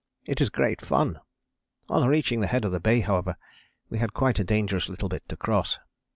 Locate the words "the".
2.39-2.47, 2.71-2.79